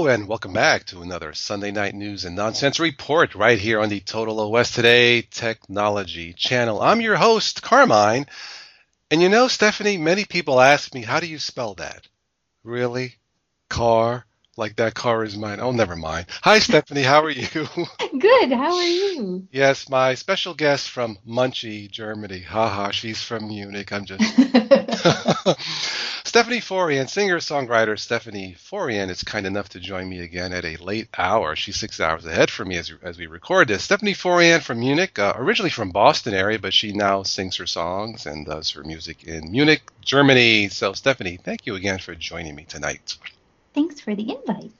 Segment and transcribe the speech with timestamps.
[0.00, 3.90] Hello and welcome back to another Sunday Night News and Nonsense Report right here on
[3.90, 6.80] the Total OS Today Technology channel.
[6.80, 8.24] I'm your host, Carmine.
[9.10, 12.08] And you know, Stephanie, many people ask me, how do you spell that?
[12.64, 13.16] Really?
[13.68, 14.24] Car?
[14.56, 15.60] Like that car is mine.
[15.60, 16.28] Oh, never mind.
[16.44, 17.02] Hi, Stephanie.
[17.02, 17.46] How are you?
[18.18, 18.52] Good.
[18.52, 19.48] How are you?
[19.52, 22.40] Yes, my special guest from Muncie, Germany.
[22.40, 23.92] Haha, she's from Munich.
[23.92, 24.22] I'm just.
[26.30, 30.76] Stephanie Forian, singer songwriter Stephanie Forian, is kind enough to join me again at a
[30.76, 31.56] late hour.
[31.56, 33.82] She's six hours ahead from me as, as we record this.
[33.82, 38.26] Stephanie Forian from Munich, uh, originally from Boston area, but she now sings her songs
[38.26, 40.68] and does her music in Munich, Germany.
[40.68, 43.16] So, Stephanie, thank you again for joining me tonight.
[43.74, 44.70] Thanks for the invite.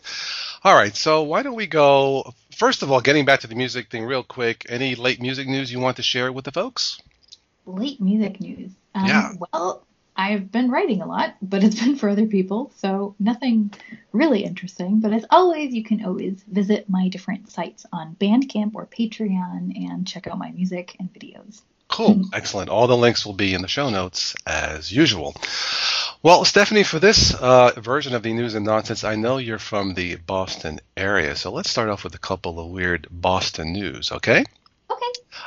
[0.63, 2.33] All right, so why don't we go?
[2.55, 4.67] First of all, getting back to the music thing real quick.
[4.69, 7.01] Any late music news you want to share with the folks?
[7.67, 8.71] Late music news.
[8.95, 9.33] Um, yeah.
[9.53, 9.85] Well,
[10.21, 13.73] I've been writing a lot, but it's been for other people, so nothing
[14.13, 15.01] really interesting.
[15.01, 20.07] But as always, you can always visit my different sites on Bandcamp or Patreon and
[20.07, 21.63] check out my music and videos.
[21.89, 22.25] Cool.
[22.35, 22.69] Excellent.
[22.69, 25.35] All the links will be in the show notes as usual.
[26.23, 29.95] Well, Stephanie, for this uh, version of the news and nonsense, I know you're from
[29.95, 34.45] the Boston area, so let's start off with a couple of weird Boston news, okay?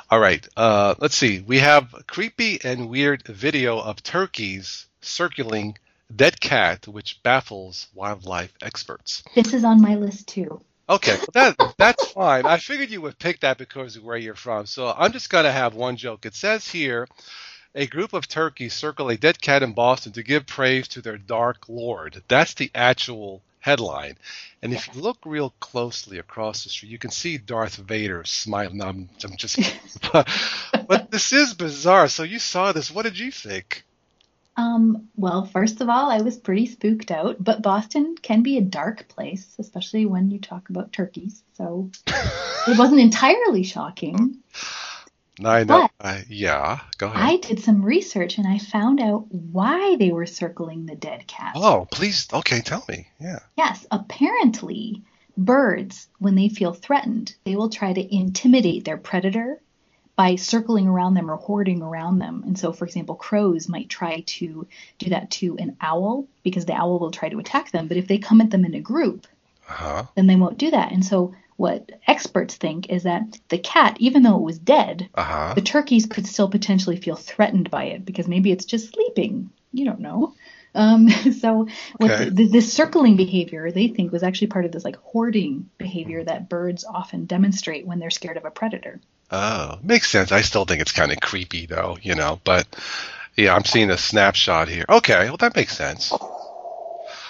[0.09, 0.47] All right.
[0.55, 1.41] Uh, let's see.
[1.41, 5.77] We have creepy and weird video of turkeys circling
[6.15, 9.23] dead cat, which baffles wildlife experts.
[9.35, 10.61] This is on my list too.
[10.89, 12.45] Okay, that that's fine.
[12.45, 14.65] I figured you would pick that because of where you're from.
[14.65, 16.25] So I'm just gonna have one joke.
[16.25, 17.07] It says here
[17.73, 21.17] a group of turkeys circle a dead cat in Boston to give praise to their
[21.17, 22.21] dark lord.
[22.27, 24.17] That's the actual headline.
[24.61, 28.77] And if you look real closely across the street, you can see Darth Vader smiling.
[28.77, 29.57] No, I'm, I'm just,
[30.11, 30.29] but,
[30.87, 32.09] but this is bizarre.
[32.09, 32.91] So you saw this.
[32.91, 33.85] What did you think?
[34.57, 38.61] Um, well, first of all, I was pretty spooked out, but Boston can be a
[38.61, 41.41] dark place, especially when you talk about turkeys.
[41.53, 44.39] So it wasn't entirely shocking.
[45.43, 45.87] I know.
[45.99, 47.21] I, yeah, go ahead.
[47.21, 51.53] I did some research and I found out why they were circling the dead cat.
[51.55, 52.27] Oh, please.
[52.31, 53.07] Okay, tell me.
[53.19, 53.39] Yeah.
[53.57, 55.01] Yes, apparently,
[55.35, 59.59] birds, when they feel threatened, they will try to intimidate their predator
[60.15, 62.43] by circling around them or hoarding around them.
[62.45, 64.67] And so, for example, crows might try to
[64.99, 67.87] do that to an owl because the owl will try to attack them.
[67.87, 69.25] But if they come at them in a group,
[69.67, 70.03] uh-huh.
[70.15, 70.91] then they won't do that.
[70.91, 75.53] And so, what experts think is that the cat, even though it was dead, uh-huh.
[75.53, 79.51] the turkeys could still potentially feel threatened by it because maybe it's just sleeping.
[79.71, 80.35] You don't know.
[80.75, 81.09] Um,
[81.39, 81.67] so
[82.01, 82.29] okay.
[82.29, 86.49] the, this circling behavior they think was actually part of this like hoarding behavior that
[86.49, 88.99] birds often demonstrate when they're scared of a predator.
[89.31, 90.31] Oh, makes sense.
[90.31, 92.67] I still think it's kind of creepy though, you know, but
[93.35, 94.85] yeah, I'm seeing a snapshot here.
[94.87, 96.13] Okay, well that makes sense.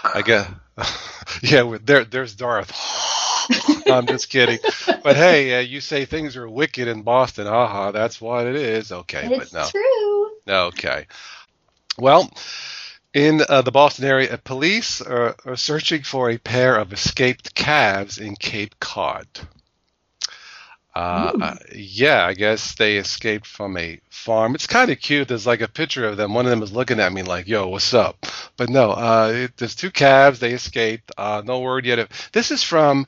[0.04, 0.50] I guess.
[1.42, 2.72] yeah, there, there's Darth.
[3.92, 4.60] I'm just kidding.
[5.04, 7.48] But hey, uh, you say things are wicked in Boston.
[7.48, 8.92] Aha, that's what it is.
[8.92, 9.68] Okay, it's but no.
[9.70, 10.32] true.
[10.48, 11.08] Okay.
[11.98, 12.32] Well,
[13.14, 18.18] in uh, the Boston area, police are, are, searching for a pair of escaped calves
[18.18, 19.28] in Cape Cod.
[20.96, 24.54] Uh, yeah, I guess they escaped from a farm.
[24.54, 25.28] It's kind of cute.
[25.28, 26.36] There's like a picture of them.
[26.36, 28.28] One of them is looking at me like, "Yo, what's up?"
[28.58, 30.40] But no, uh, it, there's two calves.
[30.40, 31.12] They escaped.
[31.18, 32.12] Uh, no word yet.
[32.32, 33.08] This is from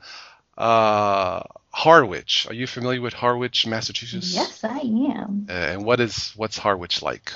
[0.58, 2.48] uh, Harwich.
[2.50, 4.34] Are you familiar with Harwich, Massachusetts?
[4.34, 5.48] Yes, I am.
[5.50, 7.32] Uh, and what is what's Harwich like?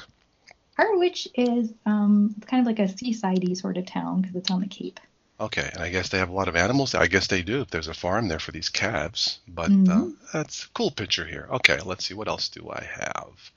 [0.77, 4.67] Harwich is um, kind of like a seasidey sort of town because it's on the
[4.67, 4.99] Cape.
[5.41, 6.95] Okay, and I guess they have a lot of animals.
[6.95, 9.39] I guess they do if there's a farm there for these calves.
[9.47, 10.09] But mm-hmm.
[10.09, 11.47] uh, that's a cool picture here.
[11.51, 12.13] Okay, let's see.
[12.13, 13.51] What else do I have?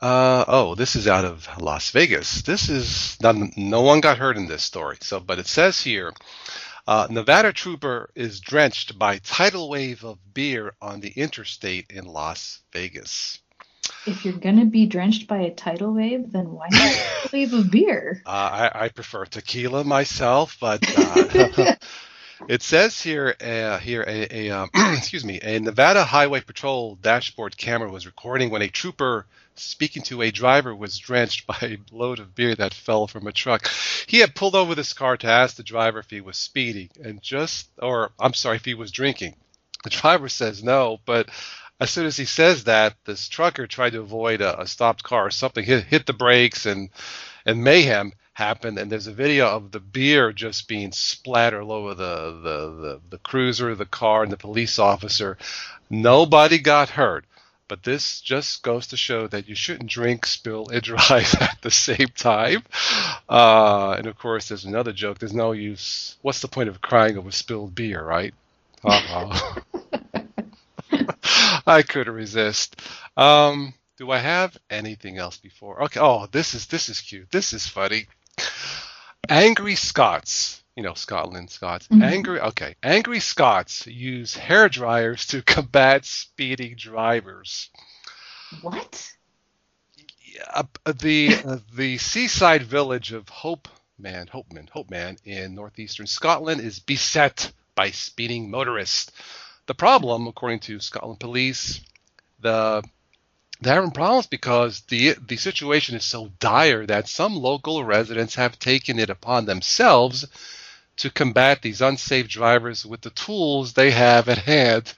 [0.00, 2.42] Uh, oh, this is out of Las Vegas.
[2.42, 4.98] This is not, no one got hurt in this story.
[5.00, 6.12] So, but it says here,
[6.86, 12.60] uh, Nevada trooper is drenched by tidal wave of beer on the interstate in Las
[12.72, 13.40] Vegas.
[14.06, 16.92] If you're gonna be drenched by a tidal wave, then why not
[17.24, 18.22] a wave of beer?
[18.24, 21.74] Uh, I, I, prefer tequila myself, but uh,
[22.48, 27.56] it says here, uh, here a, a um, excuse me, a Nevada Highway Patrol dashboard
[27.56, 32.18] camera was recording when a trooper speaking to a driver was drenched by a load
[32.18, 33.68] of beer that fell from a truck.
[34.06, 37.22] He had pulled over this car to ask the driver if he was speeding, and
[37.22, 39.36] just, or I'm sorry, if he was drinking.
[39.84, 41.28] The driver says no, but
[41.80, 45.26] as soon as he says that, this trucker tried to avoid a, a stopped car
[45.26, 46.90] or something, hit, hit the brakes, and
[47.44, 48.78] and mayhem happened.
[48.78, 53.00] And there's a video of the beer just being splattered all over the the, the,
[53.10, 55.38] the cruiser, the car, and the police officer.
[55.88, 57.24] Nobody got hurt.
[57.68, 61.70] But this just goes to show that you shouldn't drink, spill, and drive at the
[61.70, 62.62] same time.
[63.28, 65.18] Uh, and of course, there's another joke.
[65.18, 66.16] There's no use.
[66.22, 68.34] What's the point of crying over spilled beer, right?
[68.84, 69.60] Uh-huh.
[71.66, 72.80] I couldn't resist.
[73.16, 75.84] Um, do I have anything else before?
[75.84, 76.00] Okay.
[76.00, 77.30] Oh, this is this is cute.
[77.32, 78.06] This is funny.
[79.28, 80.62] Angry Scots.
[80.76, 81.88] You know, Scotland, Scots.
[81.88, 82.02] Mhm.
[82.02, 82.40] Angry.
[82.40, 82.74] Okay.
[82.82, 87.70] Angry Scots use hair dryers to combat speeding drivers.
[88.60, 89.10] What?
[90.52, 90.64] Uh,
[91.00, 93.68] the uh, the seaside village of Hope
[93.98, 99.12] Man, Hopeman, Hope Man in northeastern Scotland is beset by speeding motorists.
[99.66, 101.80] The problem, according to Scotland police,
[102.40, 102.82] the
[103.60, 108.58] they're having problems because the the situation is so dire that some local residents have
[108.58, 110.26] taken it upon themselves
[110.96, 114.94] to combat these unsafe drivers with the tools they have at hand.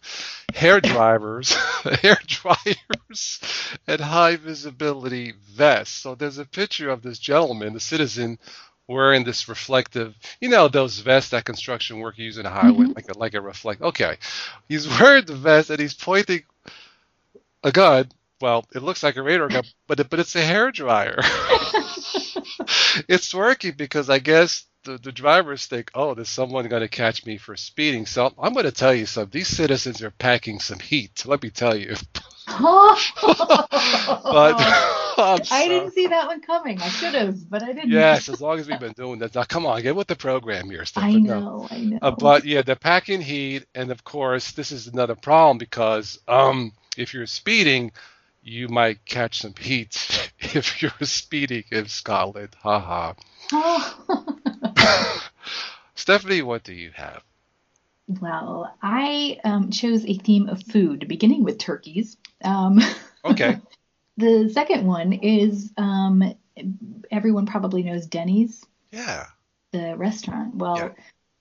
[0.55, 1.53] Hair drivers
[2.03, 3.41] hair dryers
[3.87, 5.95] and high visibility vests.
[5.97, 8.39] So there's a picture of this gentleman the citizen
[8.89, 12.97] wearing this reflective you know those vests that construction workers use in a highway Mhm.
[12.97, 14.17] like a like a reflect okay.
[14.69, 16.43] He's wearing the vest and he's pointing
[17.65, 18.09] a gun
[18.41, 21.19] well it looks like a radar gun but it, but it's a hair dryer
[23.09, 27.27] it's working because I guess the, the drivers think, oh, there's someone going to catch
[27.27, 28.07] me for speeding.
[28.07, 29.37] So I'm going to tell you something.
[29.39, 31.25] These citizens are packing some heat.
[31.27, 31.95] Let me tell you.
[32.47, 32.95] but
[34.57, 36.81] I'm I so- didn't see that one coming.
[36.81, 37.91] I should have, but I didn't.
[37.91, 39.35] yes, as long as we've been doing this.
[39.35, 41.05] Now, come on, get with the program here, Steph.
[41.05, 41.41] I But no.
[41.41, 41.99] know, I know.
[42.01, 46.73] Uh, but yeah, they're packing heat, and of course, this is another problem because um,
[46.97, 47.93] if you're speeding,
[48.43, 52.57] you might catch some heat if you're speeding in Scotland.
[52.63, 53.15] Ha ha.
[53.53, 55.21] Oh.
[55.95, 57.23] Stephanie, what do you have?
[58.23, 62.17] well, I um, chose a theme of food, beginning with turkeys.
[62.43, 62.81] Um,
[63.25, 63.59] Okay.
[64.17, 66.23] the second one is um,
[67.11, 69.27] everyone probably knows Denny's, Yeah.
[69.73, 70.55] the restaurant.
[70.55, 70.91] Well, Yeah.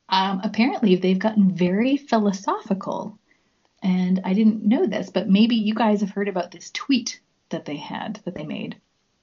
[0.09, 3.17] um, apparently they've gotten very philosophical.
[3.83, 7.19] And I didn't know this, but maybe you guys have heard about this tweet
[7.49, 8.77] that they had, that they made.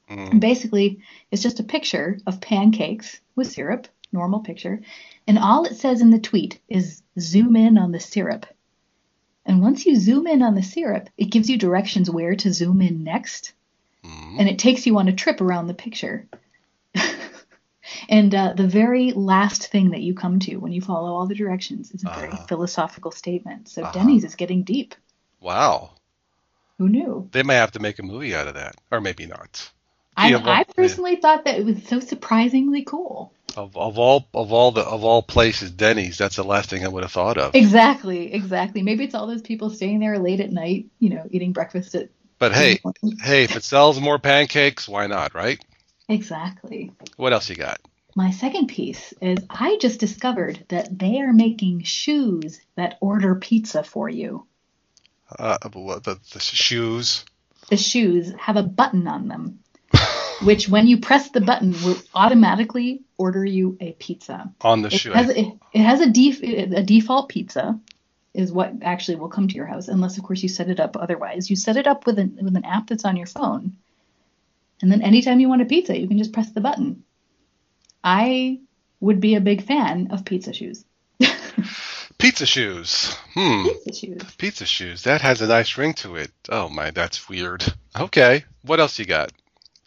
[0.09, 0.41] Mm.
[0.41, 4.81] Basically, it's just a picture of pancakes with syrup, normal picture.
[5.27, 8.47] And all it says in the tweet is zoom in on the syrup.
[9.47, 12.81] And once you zoom in on the syrup, it gives you directions where to zoom
[12.81, 13.53] in next.
[14.05, 14.41] Mm.
[14.41, 16.27] And it takes you on a trip around the picture.
[18.09, 21.35] And uh, the very last thing that you come to when you follow all the
[21.35, 22.47] directions is a very Uh-huh.
[22.49, 23.69] philosophical statement.
[23.69, 23.93] So Uh-huh.
[23.93, 24.95] Denny's is getting deep.
[25.41, 25.91] Wow.
[26.79, 27.29] Who knew?
[27.33, 29.71] They may have to make a movie out of that, or maybe not.
[30.17, 30.65] I, Yeah, well, I yeah.
[30.77, 33.33] personally thought that it was so surprisingly cool.
[33.57, 36.19] Of, of all of all the of all places, Denny's.
[36.19, 37.55] That's the last thing I would have thought of.
[37.55, 38.83] Exactly, exactly.
[38.83, 42.09] Maybe it's all those people staying there late at night, you know, eating breakfast at.
[42.41, 42.81] But hey,
[43.23, 45.65] hey, if it sells more pancakes, why not, right?
[46.09, 46.93] Exactly.
[47.17, 47.81] What else you got?
[48.17, 53.83] My second piece is I just discovered that they are making shoes that order pizza
[53.83, 54.47] for you.
[55.37, 57.25] Uh, the the shoes.
[57.71, 59.61] The shoes have a button on them,
[60.43, 64.53] which when you press the button will automatically order you a pizza.
[64.61, 65.13] on the It shoe.
[65.13, 67.81] has, it, it has a, def, a default pizza
[68.35, 70.97] is what actually will come to your house, unless of course you set it up
[70.97, 71.49] otherwise.
[71.49, 73.77] You set it up with an with an app that's on your phone,
[74.85, 77.05] and then anytime you want a pizza, you can just press the button.
[78.05, 78.61] I
[79.01, 80.85] would be a big fan of pizza shoes.
[82.19, 83.15] Pizza shoes.
[83.33, 83.65] Hmm.
[83.65, 84.23] Pizza shoes.
[84.37, 85.03] Pizza shoes.
[85.05, 86.31] That has a nice ring to it.
[86.51, 87.65] Oh my, that's weird.
[87.99, 88.45] Okay.
[88.61, 89.33] What else you got?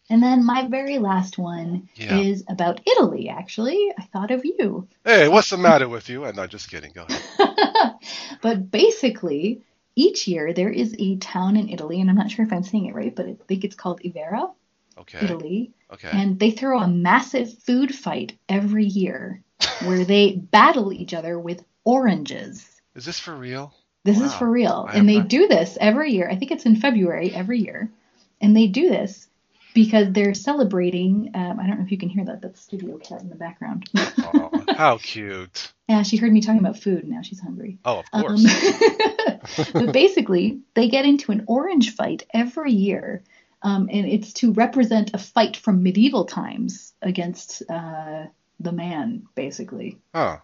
[0.09, 2.17] And then my very last one Yeah.
[2.17, 3.29] is about Italy.
[3.29, 4.87] Actually, I thought of you.
[5.05, 6.25] Hey, what's the matter with you?
[6.25, 6.91] I'm not just kidding.
[6.91, 7.93] Go ahead.
[8.41, 9.61] but basically,
[9.95, 12.87] each year there is a town in Italy, and I'm not sure if I'm saying
[12.87, 14.51] it right, but I think it's called Ivera,
[14.99, 15.19] Okay.
[15.21, 15.71] Italy.
[15.93, 16.09] Okay.
[16.11, 19.41] And they throw a massive food fight every year
[19.85, 22.67] where they battle each other with oranges.
[22.95, 23.73] Is this for real?
[24.03, 24.87] This is for real.
[24.89, 26.29] I And they not- do this every year.
[26.29, 27.91] I think it's in February every year.
[28.39, 29.27] And they do this
[29.73, 31.31] because they're celebrating.
[31.35, 32.41] Um, I don't know if you can hear that.
[32.41, 33.89] That's Studio Cat in the background.
[33.95, 35.73] Oh, how cute.
[35.89, 37.79] yeah, she heard me talking about food and now she's hungry.
[37.83, 38.45] Oh, of Um, course.
[39.73, 43.23] but basically, they get into an orange fight every year.
[43.61, 48.25] Um, and it's to represent a fight from medieval times against uh,
[48.59, 49.97] the man, basically.
[50.13, 50.37] Huh.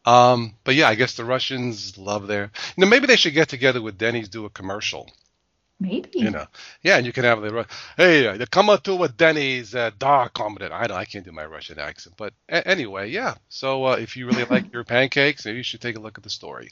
[0.06, 2.52] Um, but yeah, I guess the Russians love their.
[2.76, 5.12] You know, maybe they should get together with Denny's, do a commercial.
[5.80, 6.20] Maybe.
[6.20, 6.46] You know,
[6.84, 10.34] yeah, and you can have the hey, uh, come up to with Denny's uh, dark
[10.34, 10.72] comrade.
[10.72, 13.36] I know I can't do my Russian accent, but a- anyway, yeah.
[13.50, 16.24] So uh, if you really like your pancakes, maybe you should take a look at
[16.24, 16.70] the story.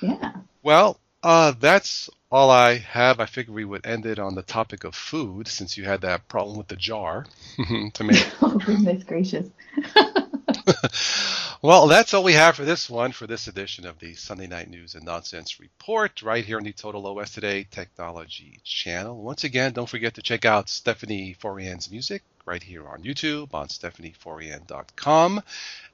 [0.00, 0.34] Yeah.
[0.62, 3.20] Well, uh, that's all I have.
[3.20, 6.28] I figured we would end it on the topic of food, since you had that
[6.28, 7.26] problem with the jar.
[7.56, 8.26] to Tomato.
[8.42, 9.48] Oh, goodness gracious.
[11.62, 14.70] well, that's all we have for this one, for this edition of the Sunday Night
[14.70, 19.16] News and Nonsense Report, right here on the Total OS Today Technology channel.
[19.16, 23.68] Once again, don't forget to check out Stephanie Forian's music right here on YouTube on
[23.68, 25.42] stephanieforian.com.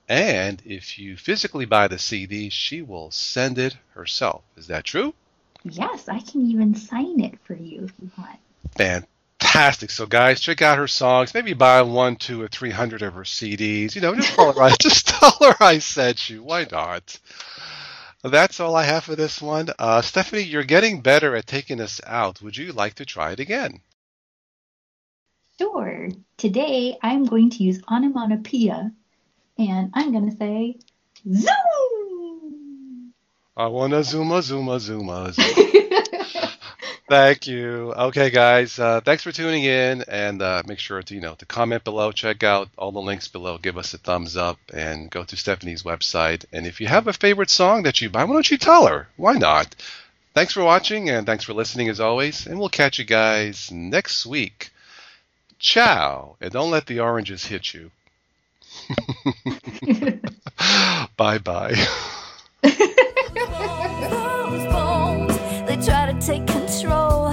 [0.08, 4.42] And if you physically buy the CD, she will send it herself.
[4.56, 5.14] Is that true?
[5.64, 8.38] Yes, I can even sign it for you if you want.
[8.76, 9.90] Fantastic.
[9.90, 11.34] So, guys, check out her songs.
[11.34, 13.94] Maybe buy one, two, or three hundred of her CDs.
[13.94, 16.42] You know, just tell her I, just tell her I sent you.
[16.42, 17.18] Why not?
[18.24, 19.68] That's all I have for this one.
[19.78, 22.40] Uh, Stephanie, you're getting better at taking us out.
[22.42, 23.80] Would you like to try it again?
[25.58, 26.08] Sure.
[26.36, 28.92] Today I'm going to use onomatopoeia
[29.58, 30.78] and I'm going to say
[31.30, 33.12] zoom.
[33.54, 35.54] I wanna zoom a zoom a zoom a zoom.
[37.08, 37.92] Thank you.
[37.92, 38.78] Okay, guys.
[38.78, 42.12] Uh, thanks for tuning in, and uh, make sure to you know to comment below,
[42.12, 45.82] check out all the links below, give us a thumbs up, and go to Stephanie's
[45.82, 46.46] website.
[46.50, 49.08] And if you have a favorite song that you buy, why don't you tell her?
[49.16, 49.74] Why not?
[50.32, 52.46] Thanks for watching, and thanks for listening as always.
[52.46, 54.70] And we'll catch you guys next week.
[55.58, 57.90] Ciao, and don't let the oranges hit you.
[61.16, 61.74] bye bye.
[65.66, 67.32] They try to take control.